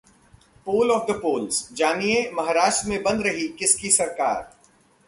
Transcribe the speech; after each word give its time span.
Poll 0.67 0.91
Of 0.91 1.05
The 1.05 1.19
Polls: 1.19 1.73
जानिए...महाराष्ट्र 1.73 2.89
में 2.89 3.03
बन 3.03 3.21
रही 3.21 3.47
किसकी 3.47 3.91
सरकार! 3.91 4.57